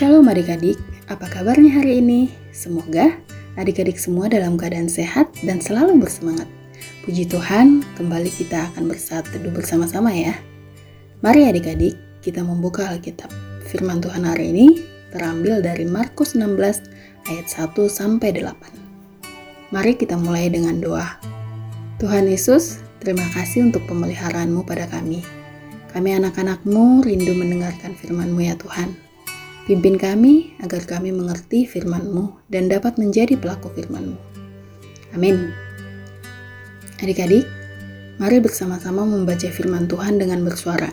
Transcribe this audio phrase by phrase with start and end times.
[0.00, 0.80] Shalom adik-adik,
[1.12, 2.32] apa kabarnya hari ini?
[2.56, 3.20] Semoga
[3.60, 6.48] adik-adik semua dalam keadaan sehat dan selalu bersemangat.
[7.04, 10.32] Puji Tuhan, kembali kita akan bersatu teduh bersama-sama ya.
[11.20, 13.28] Mari adik-adik, kita membuka Alkitab.
[13.68, 14.80] Firman Tuhan hari ini
[15.12, 16.80] terambil dari Markus 16
[17.28, 18.56] ayat 1 sampai 8.
[19.68, 21.20] Mari kita mulai dengan doa.
[22.00, 25.20] Tuhan Yesus, terima kasih untuk pemeliharaanmu pada kami.
[25.92, 29.09] Kami anak-anakmu rindu mendengarkan firman-Mu ya Tuhan.
[29.68, 34.16] Pimpin kami agar kami mengerti firman-Mu dan dapat menjadi pelaku firman-Mu.
[35.12, 35.52] Amin.
[37.04, 37.44] Adik-adik,
[38.16, 40.88] mari bersama-sama membaca firman Tuhan dengan bersuara.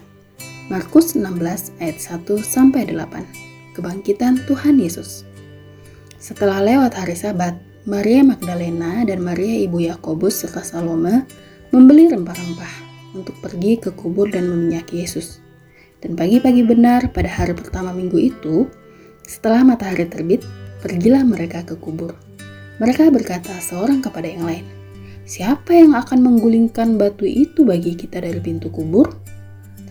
[0.68, 3.76] Markus 16 ayat 1 sampai 8.
[3.76, 5.24] Kebangkitan Tuhan Yesus.
[6.20, 7.56] Setelah lewat hari Sabat,
[7.88, 11.24] Maria Magdalena dan Maria ibu Yakobus serta Salome
[11.72, 12.74] membeli rempah-rempah
[13.16, 15.40] untuk pergi ke kubur dan meminyaki Yesus.
[15.98, 18.70] Dan pagi-pagi benar pada hari pertama minggu itu,
[19.26, 20.46] setelah matahari terbit,
[20.82, 22.14] pergilah mereka ke kubur.
[22.78, 24.66] Mereka berkata seorang kepada yang lain,
[25.28, 29.12] Siapa yang akan menggulingkan batu itu bagi kita dari pintu kubur?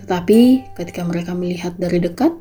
[0.01, 2.33] Tetapi ketika mereka melihat dari dekat,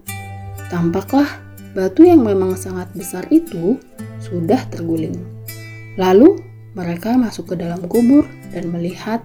[0.71, 1.27] tampaklah
[1.75, 3.75] batu yang memang sangat besar itu
[4.23, 5.17] sudah terguling.
[5.99, 6.39] Lalu
[6.71, 8.23] mereka masuk ke dalam kubur
[8.55, 9.19] dan melihat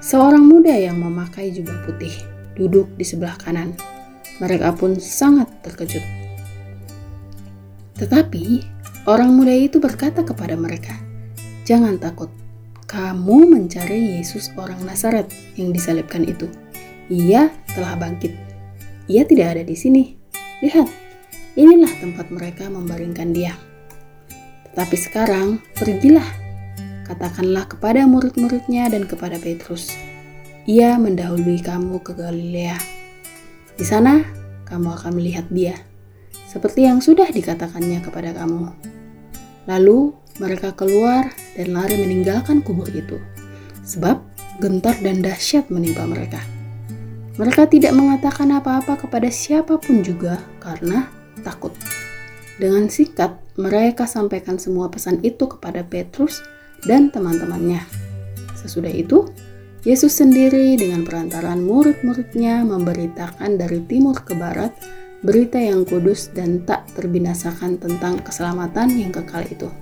[0.00, 2.29] Seorang muda yang memakai jubah putih
[2.60, 3.72] duduk di sebelah kanan.
[4.44, 6.04] Mereka pun sangat terkejut.
[7.96, 8.44] Tetapi
[9.08, 10.92] orang muda itu berkata kepada mereka,
[11.64, 12.28] "Jangan takut,
[12.84, 16.44] kamu mencari Yesus orang Nazaret yang disalibkan itu.
[17.08, 18.36] Ia telah bangkit.
[19.08, 20.04] Ia tidak ada di sini.
[20.60, 20.88] Lihat,
[21.56, 23.56] inilah tempat mereka membaringkan dia.
[24.70, 26.40] Tetapi sekarang pergilah
[27.10, 29.98] Katakanlah kepada murid-muridnya dan kepada Petrus,
[30.70, 32.78] ia mendahului kamu ke Galilea.
[33.74, 34.22] Di sana,
[34.70, 35.74] kamu akan melihat dia,
[36.46, 38.70] seperti yang sudah dikatakannya kepada kamu.
[39.66, 41.26] Lalu mereka keluar
[41.58, 43.18] dan lari meninggalkan kubur itu,
[43.82, 44.22] sebab
[44.62, 46.38] gentar dan dahsyat menimpa mereka.
[47.34, 51.10] Mereka tidak mengatakan apa-apa kepada siapa pun juga karena
[51.42, 51.74] takut.
[52.62, 56.46] Dengan sikat, mereka sampaikan semua pesan itu kepada Petrus
[56.86, 57.82] dan teman-temannya.
[58.54, 59.26] Sesudah itu,
[59.80, 64.76] Yesus sendiri dengan perantaran murid-muridnya memberitakan dari timur ke barat
[65.24, 69.72] berita yang kudus dan tak terbinasakan tentang keselamatan yang kekal itu.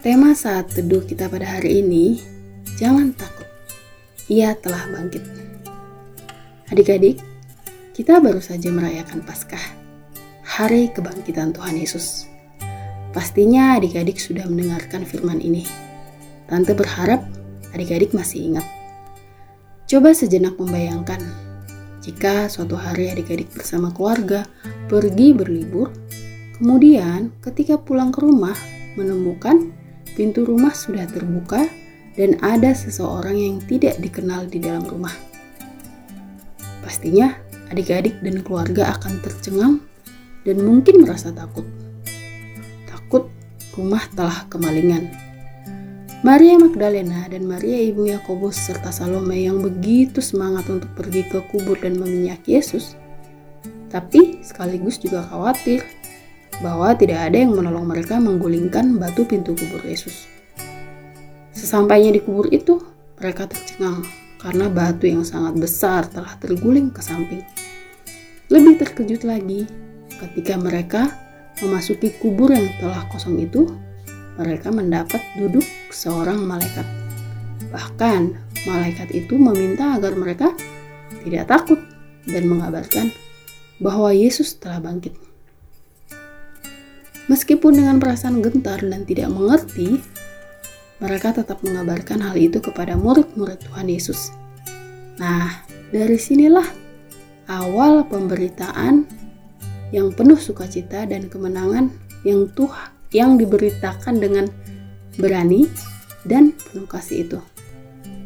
[0.00, 2.24] Tema saat teduh kita pada hari ini,
[2.80, 3.44] jangan takut,
[4.32, 5.28] ia telah bangkit.
[6.72, 7.20] Adik-adik,
[7.92, 9.76] kita baru saja merayakan Paskah,
[10.40, 12.24] hari kebangkitan Tuhan Yesus.
[13.12, 15.85] Pastinya adik-adik sudah mendengarkan firman ini.
[16.46, 17.26] Tante berharap
[17.74, 18.66] adik-adik masih ingat.
[19.86, 21.22] Coba sejenak membayangkan,
[22.02, 24.46] jika suatu hari adik-adik bersama keluarga
[24.86, 25.90] pergi berlibur,
[26.58, 28.54] kemudian ketika pulang ke rumah
[28.98, 29.70] menemukan
[30.14, 31.66] pintu rumah sudah terbuka
[32.14, 35.12] dan ada seseorang yang tidak dikenal di dalam rumah.
[36.82, 37.34] Pastinya
[37.70, 39.74] adik-adik dan keluarga akan tercengang
[40.46, 41.66] dan mungkin merasa takut
[43.76, 45.25] rumah telah kemalingan.
[46.26, 51.78] Maria Magdalena dan Maria ibu Yakobus serta Salome yang begitu semangat untuk pergi ke kubur
[51.78, 52.98] dan meminyaki Yesus,
[53.94, 55.86] tapi sekaligus juga khawatir
[56.58, 60.26] bahwa tidak ada yang menolong mereka menggulingkan batu pintu kubur Yesus.
[61.54, 62.82] Sesampainya di kubur itu,
[63.22, 64.02] mereka tercengang
[64.42, 67.46] karena batu yang sangat besar telah terguling ke samping.
[68.50, 69.70] Lebih terkejut lagi
[70.10, 71.06] ketika mereka
[71.62, 73.70] memasuki kubur yang telah kosong itu,
[74.42, 75.62] mereka mendapat duduk
[75.96, 76.84] seorang malaikat.
[77.72, 78.36] Bahkan,
[78.68, 80.52] malaikat itu meminta agar mereka
[81.24, 81.80] tidak takut
[82.28, 83.08] dan mengabarkan
[83.80, 85.16] bahwa Yesus telah bangkit.
[87.26, 89.98] Meskipun dengan perasaan gentar dan tidak mengerti,
[91.02, 94.30] mereka tetap mengabarkan hal itu kepada murid-murid Tuhan Yesus.
[95.18, 96.64] Nah, dari sinilah
[97.50, 99.08] awal pemberitaan
[99.90, 101.90] yang penuh sukacita dan kemenangan
[102.22, 104.50] yang Tuhan yang diberitakan dengan
[105.16, 105.68] berani
[106.28, 107.38] dan penuh kasih itu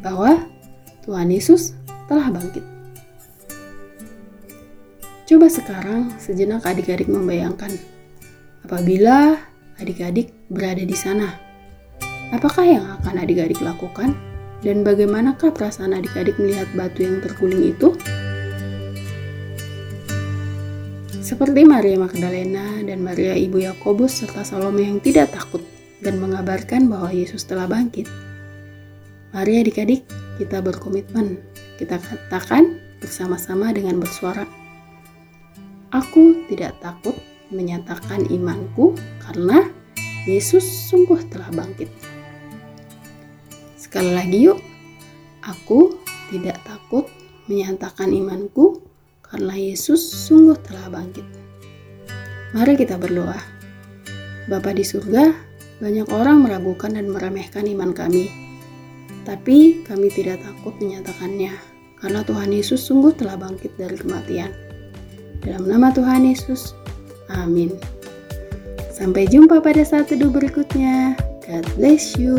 [0.01, 0.45] bahwa
[1.05, 1.77] Tuhan Yesus
[2.11, 2.65] telah bangkit.
[5.31, 7.71] Coba sekarang sejenak adik-adik membayangkan
[8.67, 9.39] apabila
[9.79, 11.39] adik-adik berada di sana.
[12.35, 14.15] Apakah yang akan adik-adik lakukan
[14.63, 17.95] dan bagaimanakah perasaan adik-adik melihat batu yang terguling itu?
[21.23, 25.63] Seperti Maria Magdalena dan Maria Ibu Yakobus serta Salome yang tidak takut
[26.01, 28.09] dan mengabarkan bahwa Yesus telah bangkit.
[29.31, 30.03] Mari adik-adik,
[30.41, 31.39] kita berkomitmen.
[31.77, 34.45] Kita katakan bersama-sama dengan bersuara.
[35.95, 37.17] Aku tidak takut
[37.51, 39.67] menyatakan imanku karena
[40.29, 41.89] Yesus sungguh telah bangkit.
[43.75, 44.61] Sekali lagi yuk,
[45.43, 45.99] aku
[46.31, 47.11] tidak takut
[47.51, 48.85] menyatakan imanku
[49.27, 51.27] karena Yesus sungguh telah bangkit.
[52.55, 53.39] Mari kita berdoa.
[54.47, 55.50] Bapa di surga,
[55.81, 58.29] banyak orang meragukan dan meremehkan iman kami.
[59.25, 61.57] Tapi kami tidak takut menyatakannya
[62.01, 64.53] karena Tuhan Yesus sungguh telah bangkit dari kematian.
[65.41, 66.77] Dalam nama Tuhan Yesus,
[67.33, 67.73] amin.
[68.93, 71.17] Sampai jumpa pada saat teduh berikutnya.
[71.49, 72.37] God bless you.